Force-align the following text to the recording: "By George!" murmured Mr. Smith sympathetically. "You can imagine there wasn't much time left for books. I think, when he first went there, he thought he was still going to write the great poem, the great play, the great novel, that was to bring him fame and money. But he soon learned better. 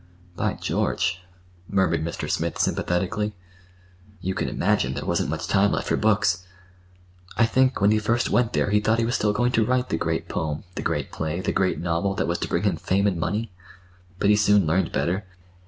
"By 0.35 0.53
George!" 0.55 1.21
murmured 1.69 2.03
Mr. 2.03 2.27
Smith 2.27 2.57
sympathetically. 2.57 3.35
"You 4.19 4.33
can 4.33 4.49
imagine 4.49 4.95
there 4.95 5.05
wasn't 5.05 5.29
much 5.29 5.45
time 5.45 5.73
left 5.73 5.87
for 5.87 5.95
books. 5.95 6.43
I 7.37 7.45
think, 7.45 7.79
when 7.81 7.91
he 7.91 7.99
first 7.99 8.27
went 8.31 8.53
there, 8.53 8.71
he 8.71 8.79
thought 8.79 8.97
he 8.97 9.05
was 9.05 9.13
still 9.13 9.31
going 9.31 9.51
to 9.51 9.63
write 9.63 9.89
the 9.89 9.97
great 9.97 10.27
poem, 10.27 10.63
the 10.73 10.81
great 10.81 11.11
play, 11.11 11.39
the 11.39 11.51
great 11.53 11.79
novel, 11.79 12.15
that 12.15 12.27
was 12.27 12.39
to 12.39 12.47
bring 12.47 12.63
him 12.63 12.77
fame 12.77 13.05
and 13.05 13.19
money. 13.19 13.51
But 14.17 14.31
he 14.31 14.35
soon 14.35 14.65
learned 14.65 14.91
better. 14.91 15.23